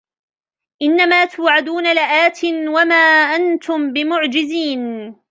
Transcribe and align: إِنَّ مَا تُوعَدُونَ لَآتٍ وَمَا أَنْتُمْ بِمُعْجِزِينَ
إِنَّ 0.81 1.09
مَا 1.09 1.25
تُوعَدُونَ 1.25 1.93
لَآتٍ 1.95 2.39
وَمَا 2.67 2.95
أَنْتُمْ 3.35 3.93
بِمُعْجِزِينَ 3.93 5.15